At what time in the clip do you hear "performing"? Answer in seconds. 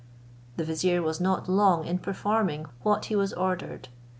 1.99-2.65